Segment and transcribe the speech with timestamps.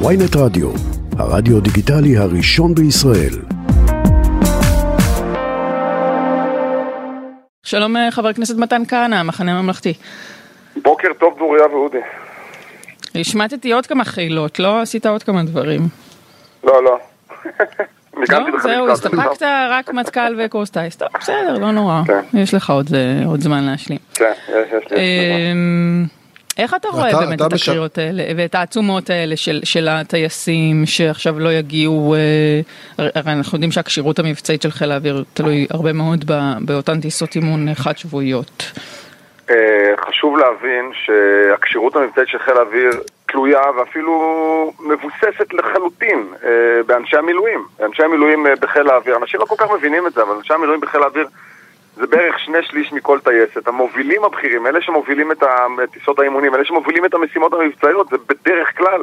[0.00, 0.70] ויינט רדיו,
[1.18, 3.34] הרדיו דיגיטלי הראשון בישראל.
[7.62, 9.92] שלום אה, חבר הכנסת מתן כהנא, המחנה הממלכתי.
[10.82, 11.98] בוקר טוב דוריה ואודי.
[13.14, 15.80] השמטתי עוד כמה חילות, לא עשית עוד כמה דברים.
[16.64, 16.98] לא, לא.
[18.30, 20.96] לא, זהו, הסתפקת רק מטכ"ל וקורס טיס.
[20.96, 22.02] טוב, בסדר, לא נורא.
[22.06, 22.38] כן.
[22.38, 23.98] יש לך עוד אה, עוד זמן להשלים.
[24.14, 24.98] כן, יש, יש לי.
[26.58, 31.52] איך אתה רואה באמת את הקריאות האלה ואת העצומות האלה של, של הטייסים שעכשיו לא
[31.52, 37.00] יגיעו, אה, הרי אנחנו יודעים שהכשירות המבצעית של חיל האוויר תלוי הרבה מאוד ב- באותן
[37.00, 38.72] טיסות אימון חד שבועיות.
[39.50, 42.90] אה, חשוב להבין שהכשירות המבצעית של חיל האוויר
[43.26, 44.14] תלויה ואפילו
[44.80, 46.50] מבוססת לחלוטין אה,
[46.86, 47.64] באנשי המילואים.
[47.82, 51.02] אנשי המילואים בחיל האוויר, אנשים לא כל כך מבינים את זה, אבל אנשי המילואים בחיל
[51.02, 51.26] האוויר
[51.96, 53.68] זה בערך שני שליש מכל טייסת.
[53.68, 55.42] המובילים הבכירים, אלה שמובילים את
[55.92, 59.02] טיסות האימונים, אלה שמובילים את המשימות המבצעיות, זה בדרך כלל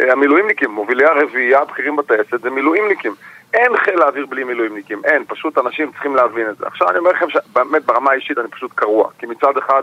[0.00, 3.14] אה, המילואימניקים, מובילי הרביעייה הבכירים בטייסת זה מילואימניקים.
[3.54, 6.66] אין חיל האוויר בלי מילואימניקים, אין, פשוט אנשים צריכים להבין את זה.
[6.66, 9.82] עכשיו אני אומר לכם שבאמת ברמה האישית אני פשוט קרוע, כי מצד אחד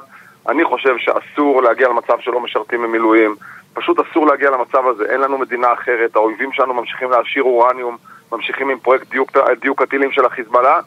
[0.49, 3.35] אני חושב שאסור להגיע למצב שלא משרתים במילואים,
[3.73, 7.97] פשוט אסור להגיע למצב הזה, אין לנו מדינה אחרת, האויבים שלנו ממשיכים להשאיר אורניום,
[8.31, 10.79] ממשיכים עם פרויקט דיוק, דיוק הטילים של החיזבאללה,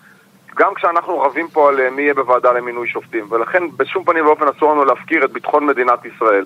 [0.56, 4.48] גם כשאנחנו רבים פה על אה, מי יהיה בוועדה למינוי שופטים, ולכן בשום פנים ואופן
[4.48, 6.44] אסור לנו להפקיר את ביטחון מדינת ישראל.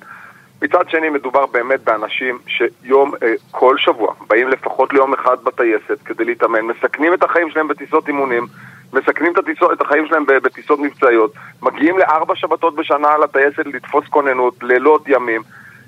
[0.63, 6.25] מצד שני מדובר באמת באנשים שיום, אה, כל שבוע, באים לפחות ליום אחד בטייסת כדי
[6.25, 8.47] להתאמן, מסכנים את החיים שלהם בטיסות אימונים,
[8.93, 14.55] מסכנים את, הטיסות, את החיים שלהם בטיסות מבצעיות, מגיעים לארבע שבתות בשנה לטייסת לתפוס כוננות,
[14.63, 15.43] לילות, ימים.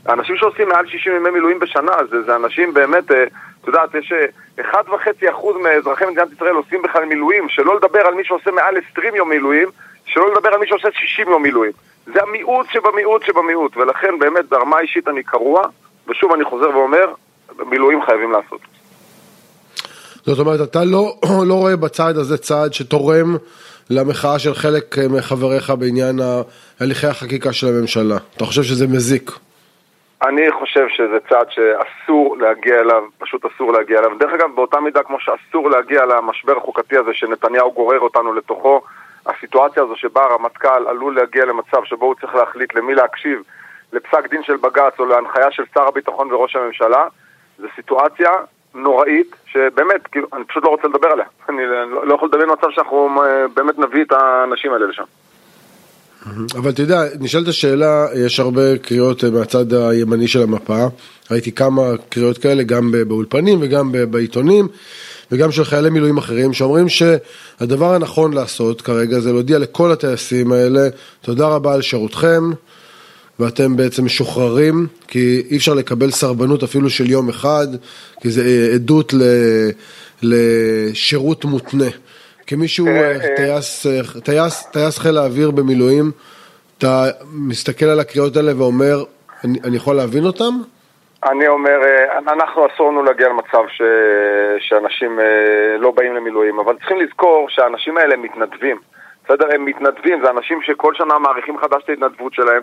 [0.06, 3.24] האנשים שעושים מעל 60 ימי מילואים בשנה, זה, זה אנשים באמת, אה,
[3.60, 4.12] את יודעת, יש
[4.58, 9.14] אה, 1.5% מאזרחי מדינת ישראל עושים בכלל מילואים, שלא לדבר על מי שעושה מעל 20
[9.14, 9.68] יום מילואים,
[10.06, 11.72] שלא לדבר על מי שעושה 60 יום מילואים.
[12.06, 15.62] זה המיעוט שבמיעוט שבמיעוט, ולכן באמת ברמה האישית אני קרוע,
[16.08, 17.12] ושוב אני חוזר ואומר,
[17.66, 18.60] מילואים חייבים לעשות.
[20.26, 21.16] זאת אומרת, אתה לא,
[21.48, 23.36] לא רואה בצעד הזה צעד שתורם
[23.90, 26.18] למחאה של חלק אה, מחבריך בעניין
[26.80, 28.18] הליכי החקיקה של הממשלה.
[28.36, 29.30] אתה חושב שזה מזיק?
[30.28, 34.18] אני חושב שזה צעד שאסור להגיע אליו, פשוט אסור להגיע אליו.
[34.18, 38.80] דרך אגב, באותה מידה כמו שאסור להגיע למשבר החוקתי הזה שנתניהו גורר אותנו לתוכו,
[39.26, 43.42] הסיטואציה הזו שבה הרמטכ"ל עלול להגיע למצב שבו הוא צריך להחליט למי להקשיב,
[43.92, 47.06] לפסק דין של בג"ץ או להנחיה של שר הביטחון וראש הממשלה,
[47.58, 48.30] זו סיטואציה
[48.74, 51.26] נוראית, שבאמת, כאילו, אני פשוט לא רוצה לדבר עליה.
[51.48, 55.04] אני לא לא יכול לדבר במצב שאנחנו אה, באמת נביא את האנשים האלה לשם.
[56.54, 60.86] אבל אתה יודע, נשאלת השאלה, יש הרבה קריאות אה, מהצד הימני של המפה,
[61.30, 64.68] ראיתי כמה קריאות כאלה גם באולפנים וגם בעיתונים
[65.32, 70.88] וגם של חיילי מילואים אחרים שאומרים שהדבר הנכון לעשות כרגע זה להודיע לכל הטייסים האלה
[71.20, 72.50] תודה רבה על שירותכם
[73.38, 77.66] ואתם בעצם משוחררים כי אי אפשר לקבל סרבנות אפילו של יום אחד
[78.20, 79.14] כי זה אה, עדות
[80.22, 81.88] לשירות מותנה.
[82.46, 83.36] כמישהו אה, אה, אה.
[83.36, 83.86] טייס,
[84.24, 86.10] טייס, טייס חיל האוויר במילואים,
[86.78, 89.04] אתה מסתכל על הקריאות האלה ואומר,
[89.44, 90.54] אני, אני יכול להבין אותם?
[91.30, 91.78] אני אומר,
[92.28, 93.82] אנחנו אסור לנו להגיע למצב ש...
[94.58, 95.18] שאנשים
[95.78, 98.76] לא באים למילואים, אבל צריכים לזכור שהאנשים האלה מתנדבים.
[99.24, 99.54] בסדר?
[99.54, 102.62] הם מתנדבים, זה אנשים שכל שנה מעריכים חדש את ההתנדבות שלהם.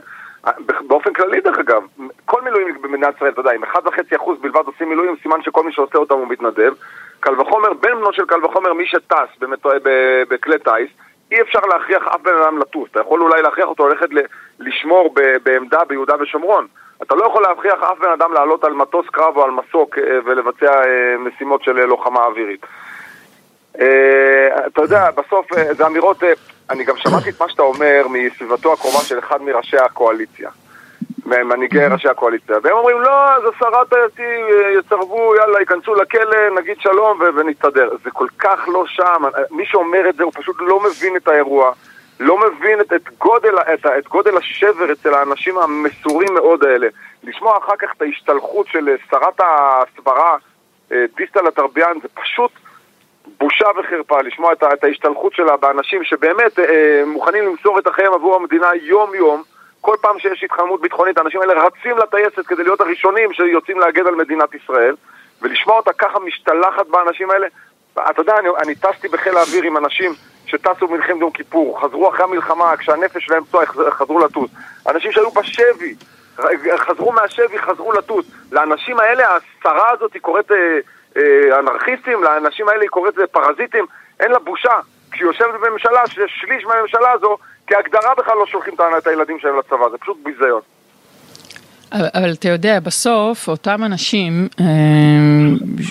[0.88, 1.82] באופן כללי, דרך אגב,
[2.26, 5.98] כל מילואים במדינת ישראל, אתה יודע, אם 1.5% בלבד עושים מילואים, סימן שכל מי שעושה
[5.98, 6.74] אותם הוא מתנדב.
[7.22, 10.90] קל וחומר, בן בנו של קל וחומר, מי שטס באמת, ב- בכלי טיס,
[11.32, 12.90] אי אפשר להכריח אף בן אדם לטוס.
[12.92, 14.08] אתה יכול אולי להכריח אותו ללכת
[14.60, 16.68] לשמור ב- בעמדה ביהודה ושומרון.
[17.04, 20.04] אתה לא יכול להכריח אף בן אדם לעלות על מטוס קרב או על מסוק אה,
[20.26, 22.66] ולבצע אה, משימות של אה, לוחמה אווירית.
[23.80, 26.34] אה, אתה יודע, בסוף אה, זה אמירות, אה,
[26.70, 30.50] אני גם שמעתי את מה שאתה אומר מסביבתו הקרובה של אחד מראשי הקואליציה,
[31.38, 36.76] ממנהיגי ראשי הקואליציה, והם אומרים לא, אז עשרה טייסים אה, יצרבו, יאללה, ייכנסו לכלא, נגיד
[36.80, 37.90] שלום ונסתדר.
[38.04, 41.72] זה כל כך לא שם, מי שאומר את זה הוא פשוט לא מבין את האירוע,
[42.20, 46.88] לא מבין את, את, גודל, את, את גודל השבר אצל האנשים המסורים מאוד האלה.
[47.24, 50.38] לשמוע אחר כך את ההשתלחות של אה, שרת ההסברה,
[50.92, 52.52] אה, דיסטל אטרביאן, זה פשוט...
[53.38, 58.36] בושה וחרפה לשמוע את, את ההשתלחות שלה באנשים שבאמת אה, מוכנים למסור את החיים עבור
[58.36, 59.44] המדינה יום-יום.
[59.82, 64.16] כל פעם שיש התחממות ביטחונית, האנשים האלה רצים לטייסת כדי להיות הראשונים שיוצאים להגן על
[64.16, 64.96] מדינת ישראל,
[65.42, 67.48] ולשמוע אותה ככה משתלחת באנשים האלה.
[67.94, 70.12] אתה יודע, אני, אני טסתי בחיל האוויר עם אנשים
[70.46, 74.52] שטסו במלחמת יום כיפור, חזרו אחרי המלחמה, כשהנפש שלהם פצועה, חזרו לטוס.
[74.90, 75.96] אנשים שהיו בשבי,
[76.78, 78.26] חזרו מהשבי, חזרו לטוס.
[78.52, 80.52] לאנשים האלה השרה הזאת היא קוראת...
[80.52, 80.80] אה,
[81.18, 83.86] אה, אנרכיסטים, לאנשים האלה היא קוראת פרזיטים,
[84.20, 84.80] אין לה בושה.
[85.12, 87.38] כשהיא יושבת בממשלה, ששליש מהממשלה הזו,
[87.68, 90.62] כהגדרה בכלל לא שולחים את הילדים שלהם לצבא, זה פשוט ביזיון.
[91.94, 94.66] אבל, אבל אתה יודע, בסוף אותם אנשים אה,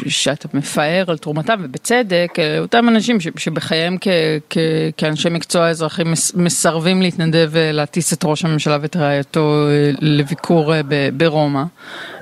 [0.08, 4.08] שאתה מפאר על תרומתם, ובצדק, אה, אותם אנשים ש, שבחייהם כ,
[4.50, 4.58] כ,
[4.96, 9.66] כאנשי מקצוע אזרחים מס, מסרבים להתנדב ולהטיס את ראש הממשלה ואת רעייתו
[10.00, 11.62] לביקור ב, ברומא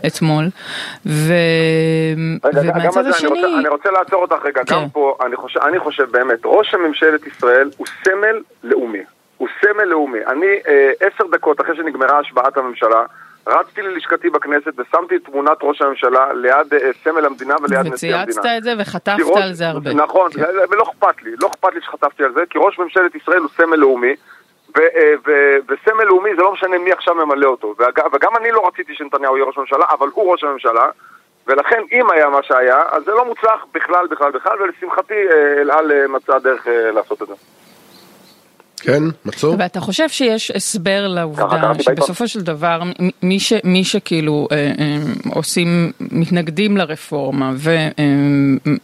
[0.06, 0.44] אתמול.
[1.06, 1.32] ו,
[2.44, 3.28] רגע, ומהצד השני...
[3.28, 4.74] אני רוצה, אני רוצה לעצור אותך רגע, כן.
[4.74, 9.02] גם פה, אני חושב, אני חושב באמת, ראש הממשלת ישראל הוא סמל לאומי.
[9.36, 10.18] הוא סמל לאומי.
[10.26, 13.02] אני אה, עשר דקות אחרי שנגמרה השבעת הממשלה,
[13.48, 18.40] רצתי ללשכתי בכנסת ושמתי את תמונת ראש הממשלה ליד uh, סמל המדינה וליד נשיא המדינה.
[18.40, 19.94] וצייצת את זה וחטפת ראש, על זה הרבה.
[19.94, 20.42] נכון, כן.
[20.70, 23.76] ולא אכפת לי, לא אכפת לי שחטפתי על זה, כי ראש ממשלת ישראל הוא סמל
[23.76, 24.14] לאומי,
[24.76, 24.80] ו, uh,
[25.26, 25.30] ו,
[25.68, 27.74] וסמל לאומי זה לא משנה מי עכשיו ממלא אותו.
[27.78, 30.90] וג, וגם אני לא רציתי שנתניהו יהיה ראש ממשלה, אבל הוא ראש הממשלה,
[31.46, 35.14] ולכן אם היה מה שהיה, אז זה לא מוצלח בכלל, בכלל, בכלל, ולשמחתי
[35.60, 37.34] אל על מצא דרך לעשות את זה.
[38.80, 39.58] כן, מצאו.
[39.58, 42.82] ואתה חושב שיש הסבר לעובדה שבסופו של דבר
[43.22, 44.98] מי, ש, מי שכאילו אה, אה,
[45.34, 47.52] עושים, מתנגדים לרפורמה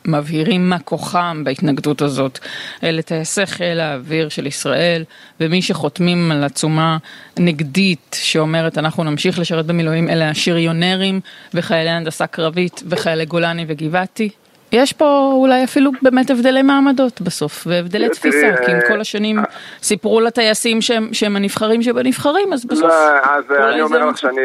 [0.04, 2.38] ומבהירים מה כוחם בהתנגדות הזאת,
[2.82, 5.04] אלה טייסי חיל האוויר של ישראל
[5.40, 6.96] ומי שחותמים על עצומה
[7.38, 11.20] נגדית שאומרת אנחנו נמשיך לשרת במילואים אלה השריונרים
[11.54, 14.30] וחיילי הנדסה קרבית וחיילי גולני וגבעתי.
[14.72, 19.36] יש פה אולי אפילו באמת הבדלי מעמדות בסוף, והבדלי תפיסה, כי אם כל השנים
[19.82, 20.78] סיפרו לטייסים
[21.12, 22.84] שהם הנבחרים שבנבחרים, אז בסוף...
[22.84, 24.42] לא, אז אני אומר לך שאני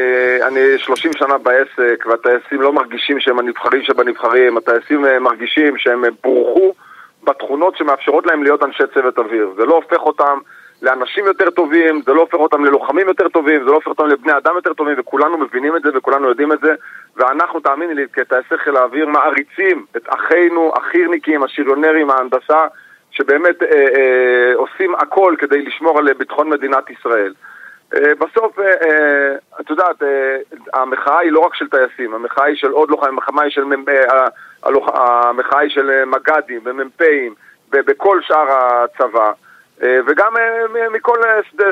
[0.78, 6.74] 30 שנה בעסק, והטייסים לא מרגישים שהם הנבחרים שבנבחרים, הטייסים אה, מרגישים שהם בורחו
[7.24, 9.54] בתכונות שמאפשרות להם להיות אנשי צוות אוויר.
[9.58, 10.40] זה לא הופך אותם...
[10.82, 14.38] לאנשים יותר טובים, זה לא הופך אותם ללוחמים יותר טובים, זה לא הופך אותם לבני
[14.38, 16.74] אדם יותר טובים, וכולנו מבינים את זה וכולנו יודעים את זה,
[17.18, 22.68] ואנחנו, תאמיני לי, כטייסי חיל האוויר, מעריצים את אחינו, החי"רניקים, השריונרים, ההנדסה,
[23.12, 27.34] שבאמת אה, אה, עושים הכל כדי לשמור על ביטחון מדינת ישראל.
[27.96, 30.38] אה, בסוף, אה, אה, את יודעת, אה,
[30.74, 34.28] המחאה היא לא רק של טייסים, המחאה היא של עוד לוחמים, המחאה היא של, אה,
[35.30, 37.34] המחאה היא של מג"דים ומ"פים
[37.74, 39.32] ובכל שאר הצבא.
[39.84, 41.18] אה, וגם אה, מכל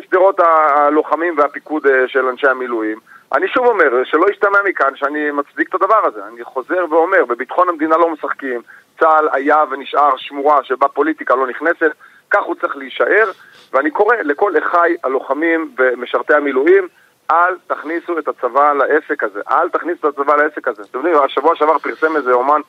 [0.06, 3.00] שדרות הלוחמים והפיקוד אה, של אנשי המילואים.
[3.34, 6.20] אני שוב אומר, שלא ישתמע מכאן שאני מצדיק את הדבר הזה.
[6.34, 8.62] אני חוזר ואומר, בביטחון המדינה לא משחקים.
[9.00, 11.92] צה"ל היה ונשאר שמורה שבה פוליטיקה לא נכנסת,
[12.30, 13.32] כך הוא צריך להישאר,
[13.74, 16.88] ואני קורא לכל אחי הלוחמים ומשרתי המילואים,
[17.32, 19.42] אל תכניסו את הצבא לעסק הזה.
[19.52, 20.84] אל תכניסו את הצבא לעסק הזה.
[20.92, 22.62] אתם יודעים, השבוע שעבר פרסם איזה אומן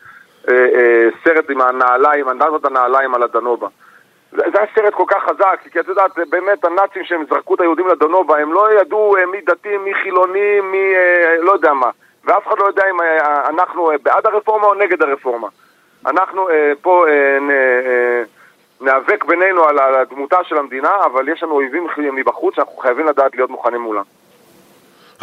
[0.48, 3.68] אה, אה, סרט עם הנעליים, אנדרטת הנעליים על הדנובה.
[4.32, 7.88] זה היה סרט כל כך חזק, כי את יודעת, באמת הנאצים שהם זרקו את היהודים
[7.88, 11.90] לדונובה, הם לא ידעו אה, מי דתי, מי חילוני, מי אה, לא יודע מה.
[12.24, 15.48] ואף אחד לא יודע אם אה, אנחנו בעד הרפורמה או נגד הרפורמה.
[16.06, 16.48] אנחנו
[16.82, 17.04] פה
[18.80, 19.78] ניאבק בינינו על
[20.10, 24.02] דמותה של המדינה, אבל יש לנו אויבים מבחוץ שאנחנו חייבים לדעת להיות מוכנים מולם.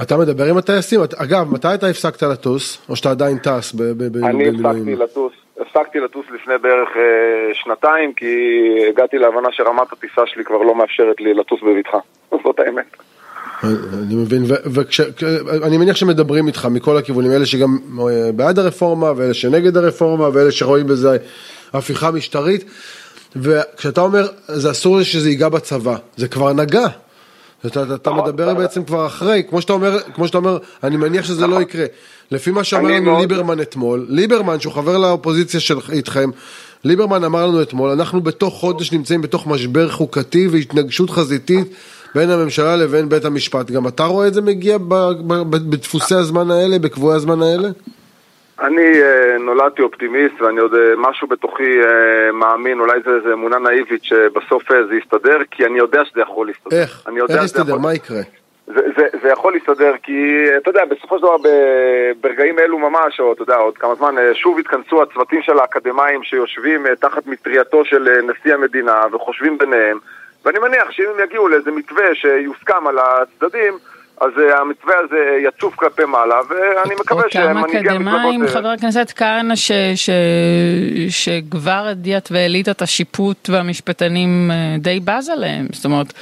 [0.01, 0.99] אתה מדבר עם הטייסים?
[1.17, 2.89] אגב, מתי אתה הפסקת לטוס?
[2.89, 4.25] או שאתה עדיין טס במילואים?
[4.25, 5.44] אני הפסקתי לטוס.
[5.77, 8.25] הפסקתי לטוס לפני בערך אה, שנתיים, כי
[8.89, 11.97] הגעתי להבנה שרמת הטיסה שלי כבר לא מאפשרת לי לטוס בבטחה.
[12.43, 12.85] זאת האמת.
[13.63, 14.43] אני מבין,
[15.61, 20.51] ואני מניח שמדברים איתך מכל הכיוונים, אלה שגם אה, בעד הרפורמה, ואלה שנגד הרפורמה, ואלה
[20.51, 21.17] שרואים בזה
[21.73, 22.65] הפיכה משטרית,
[23.35, 26.87] וכשאתה אומר, זה אסור שזה ייגע בצבא, זה כבר נגע.
[27.65, 28.23] אתה, אתה נכון.
[28.23, 31.61] מדבר בעצם כבר אחרי, כמו שאתה אומר, כמו שאתה אומר, אני מניח שזה לא נכון.
[31.61, 31.85] יקרה.
[32.31, 36.29] לפי מה שאמר לנו ליברמן אתמול, ליברמן שהוא חבר לאופוזיציה של איתכם,
[36.83, 41.67] ליברמן אמר לנו אתמול, אנחנו בתוך חודש נמצאים בתוך משבר חוקתי והתנגשות חזיתית
[42.15, 43.71] בין הממשלה לבין בית המשפט.
[43.71, 44.77] גם אתה רואה את זה מגיע
[45.49, 47.69] בדפוסי הזמן האלה, בקבועי הזמן האלה?
[48.59, 51.85] אני uh, נולדתי אופטימיסט ואני עוד uh, משהו בתוכי uh,
[52.33, 56.47] מאמין, אולי זה איזה אמונה נאיבית שבסוף uh, זה יסתדר, כי אני יודע שזה יכול
[56.47, 56.81] להסתדר.
[56.81, 57.03] איך?
[57.29, 57.69] איך יסתדר?
[57.69, 57.79] יכול...
[57.79, 58.21] מה יקרה?
[58.67, 61.35] זה, זה, זה יכול להסתדר, כי אתה יודע, בסופו של דבר
[62.21, 66.85] ברגעים אלו ממש, או אתה יודע, עוד כמה זמן, שוב התכנסו הצוותים של האקדמאים שיושבים
[66.99, 69.99] תחת מטרייתו של נשיא המדינה וחושבים ביניהם,
[70.45, 73.73] ואני מניח שאם הם יגיעו לאיזה מתווה שיוסכם על הצדדים,
[74.21, 77.83] אז אה, המתווה הזה יצוף כלפי מעלה, ואני מקווה שמנהיגי המפלגות...
[77.83, 79.71] כמה אקדמאים, אה, חבר הכנסת כהנא, ש...
[79.95, 80.09] ש...
[81.09, 86.13] שכבר הדיית ואליטת השיפוט והמשפטנים אה, די בז עליהם, זאת אומרת...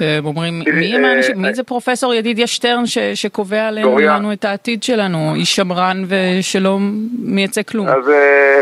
[0.00, 4.82] הם אומרים, מי הם האנשים, מי זה פרופסור ידידיה שטרן ש, שקובע לנו את העתיד
[4.82, 6.78] שלנו, איש שמרן ושלא
[7.18, 7.88] מייצג כלום?
[7.88, 8.10] אז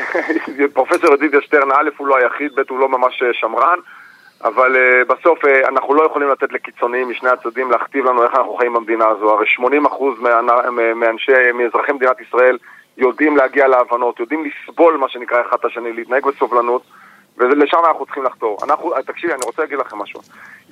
[0.75, 3.79] פרופסור ידידיה שטרן, א' הוא לא היחיד, ב' הוא לא ממש שמרן.
[4.45, 8.55] אבל uh, בסוף uh, אנחנו לא יכולים לתת לקיצוניים משני הצדדים להכתיב לנו איך אנחנו
[8.55, 9.31] חיים במדינה הזו.
[9.31, 9.95] הרי 80%
[10.95, 12.59] מאנשי, מאזרחי מדינת ישראל
[12.97, 16.83] יודעים להגיע להבנות, יודעים לסבול מה שנקרא אחד את השני, להתנהג בסובלנות,
[17.39, 18.59] ולשם אנחנו צריכים לחתור.
[18.63, 20.21] אנחנו, תקשיבי, אני רוצה להגיד לכם משהו.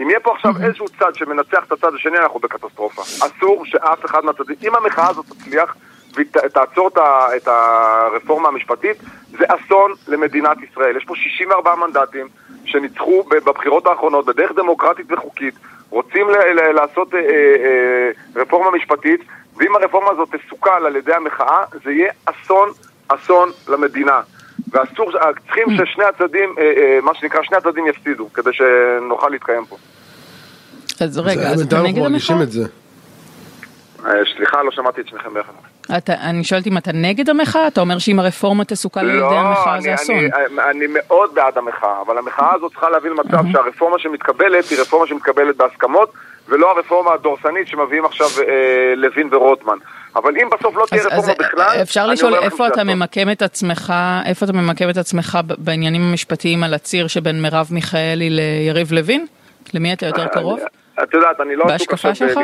[0.00, 3.02] אם יהיה פה עכשיו איזשהו צד שמנצח את הצד השני, אנחנו בקטסטרופה.
[3.02, 5.76] אסור שאף אחד מהצדדים, אם המחאה הזאת תצליח
[6.16, 6.90] ותעצור
[7.36, 8.96] את הרפורמה המשפטית,
[9.30, 10.96] זה אסון למדינת ישראל.
[10.96, 12.28] יש פה 64 מנדטים
[12.64, 15.54] שניצחו בבחירות האחרונות בדרך דמוקרטית וחוקית,
[15.90, 16.26] רוצים
[16.74, 19.20] לעשות אה, אה, אה, רפורמה משפטית,
[19.56, 22.68] ואם הרפורמה הזאת תסוכל על ידי המחאה, זה יהיה אסון,
[23.08, 24.20] אסון למדינה.
[24.72, 25.12] ואסור,
[25.44, 25.86] צריכים mm.
[25.86, 26.54] ששני הצדדים,
[27.02, 29.76] מה שנקרא, שני הצדדים יפסידו, כדי שנוכל להתקיים פה.
[31.00, 32.36] אז רגע, אז אתה נגד המחאה?
[34.36, 35.52] סליחה, לא שמעתי את שניכם ביחד.
[35.96, 37.66] אתה, אני שואלת אם אתה נגד המחאה?
[37.66, 40.16] אתה אומר שאם הרפורמה תסוכל על לא, ידי המחאה זה אסון.
[40.16, 43.52] אני, אני, אני מאוד בעד המחאה, אבל המחאה הזאת צריכה להביא למצב mm-hmm.
[43.52, 46.12] שהרפורמה שמתקבלת היא רפורמה שמתקבלת בהסכמות,
[46.48, 49.76] ולא הרפורמה הדורסנית שמביאים עכשיו אה, לוין ורוטמן.
[50.16, 51.82] אבל אם בסוף לא תהיה רפורמה אז בכלל...
[51.82, 53.92] אפשר לשאול איפה אתה ממקם את עצמך,
[54.26, 59.26] איפה אתה ממקם את עצמך בעניינים המשפטיים על הציר שבין מרב מיכאלי ליריב לוין?
[59.74, 60.60] למי אתה יותר קרוב?
[61.02, 61.64] את יודעת, אני לא.
[61.64, 62.38] בהשקפה שלך?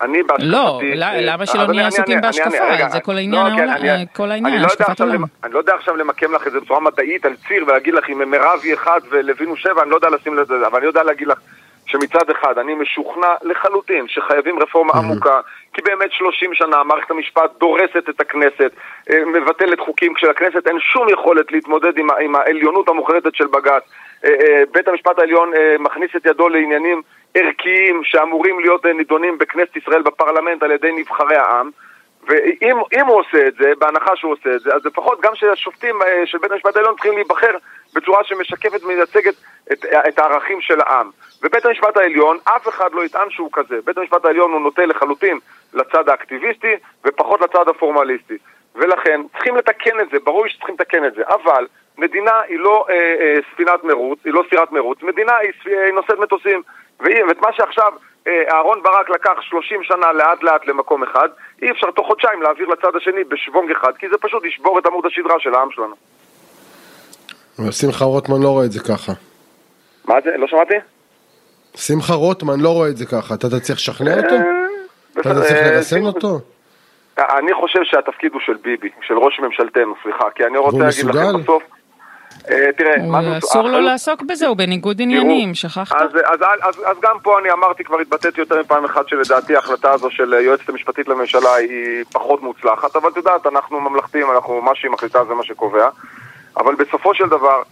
[0.00, 0.46] אני בהשקפתי...
[0.46, 0.80] לא,
[1.20, 2.88] למה שלא נהיה עסוקים בהשקפה?
[2.88, 5.22] זה כל העניין, כל העניין, השקפת עולם.
[5.44, 8.30] אני לא יודע עכשיו למקם לך את זה בצורה מדעית על ציר ולהגיד לך אם
[8.30, 11.28] מירב היא אחד ולוין הוא שבע, אני לא יודע לשים לזה, אבל אני יודע להגיד
[11.28, 11.38] לך
[11.86, 15.40] שמצד אחד אני משוכנע לחלוטין שחייבים רפורמה עמוקה,
[15.72, 18.70] כי באמת 30 שנה מערכת המשפט דורסת את הכנסת,
[19.10, 23.82] אה, מבטלת חוקים, כשלכנסת אין שום יכולת להתמודד עם, עם העליונות המוחלטת של בג"ץ.
[24.24, 27.02] אה, אה, בית המשפט העליון מכניס את ידו לעניינים
[27.34, 31.70] ערכיים שאמורים להיות נידונים בכנסת ישראל בפרלמנט על ידי נבחרי העם.
[32.28, 36.38] ואם הוא עושה את זה, בהנחה שהוא עושה את זה, אז לפחות גם שהשופטים של
[36.38, 37.56] בית המשפט העליון צריכים להיבחר
[37.94, 39.34] בצורה שמשקפת ומייצגת
[39.72, 41.10] את, את הערכים של העם.
[41.42, 43.76] ובית המשפט העליון, אף אחד לא יטען שהוא כזה.
[43.84, 45.38] בית המשפט העליון הוא נוטה לחלוטין
[45.74, 46.74] לצד האקטיביסטי
[47.04, 48.38] ופחות לצד הפורמליסטי.
[48.74, 51.66] ולכן צריכים לתקן את זה, ברור שצריכים לתקן את זה, אבל
[51.98, 56.18] מדינה היא לא אה, אה, ספינת מרוץ, היא לא סירת מרוץ, מדינה היא אה, נושאת
[56.18, 56.62] מטוסים.
[57.00, 57.92] ואת מה שעכשיו
[58.26, 61.28] אה, אהרון ברק לקח 30 שנה לאט לאט למקום אחד,
[61.62, 65.06] אי אפשר תוך חודשיים להעביר לצד השני בשוונג אחד, כי זה פשוט ישבור את עמוד
[65.06, 65.94] השדרה של העם שלנו.
[67.58, 69.12] אבל שמחה רוטמן לא רואה את זה ככה.
[70.04, 70.30] מה זה?
[70.36, 70.74] לא שמעתי?
[71.76, 74.34] שמחה רוטמן לא רואה את זה ככה, אתה תצליח לשכנע אה, אותו?
[75.20, 76.38] אתה תצליח אה, לרסן אותו?
[77.18, 81.42] אני חושב שהתפקיד הוא של ביבי, של ראש ממשלתנו, סליחה, כי אני רוצה להגיד לכם
[81.42, 81.62] בסוף...
[82.50, 83.38] אה, תראה, מה זה...
[83.38, 85.96] אסור לו לעסוק בזה, הוא בניגוד עניינים, שכחת?
[86.86, 90.68] אז גם פה אני אמרתי, כבר התבטאתי יותר מפעם אחת שלדעתי ההחלטה הזו של היועצת
[90.68, 95.34] המשפטית לממשלה היא פחות מוצלחת, אבל את יודעת, אנחנו ממלכתיים, אנחנו, מה שהיא מחליטה זה
[95.34, 95.88] מה שקובע.
[96.56, 97.62] אבל בסופו של דבר,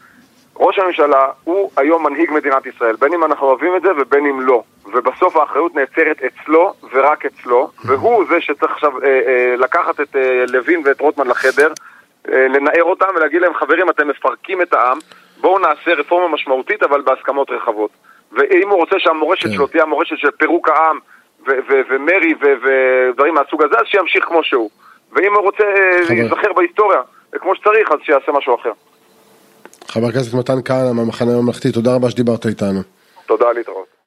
[0.56, 4.40] ראש הממשלה הוא היום מנהיג מדינת ישראל, בין אם אנחנו אוהבים את זה ובין אם
[4.40, 4.62] לא.
[4.94, 10.44] ובסוף האחריות נעצרת אצלו ורק אצלו, והוא זה שצריך עכשיו אה, אה, לקחת את אה,
[10.48, 11.72] לוין ואת רוטמן לחדר, אה,
[12.28, 14.98] לנער אותם ולהגיד להם, חברים, אתם מפרקים את העם,
[15.40, 17.90] בואו נעשה רפורמה משמעותית אבל בהסכמות רחבות.
[18.32, 19.52] ואם הוא רוצה שהמורשת כן.
[19.52, 20.98] שלו תהיה המורשת של פירוק העם
[21.90, 24.70] ומרי ודברים מהסוג הזה, אז שימשיך כמו שהוא.
[25.12, 27.00] ואם הוא רוצה אה, להיזכר בהיסטוריה
[27.40, 28.72] כמו שצריך, אז שיעשה משהו אחר.
[29.88, 32.80] חבר הכנסת מתן כהנא מהמחנה הממלכתי, תודה רבה שדיברת איתנו.
[33.26, 34.01] תודה, להתראות.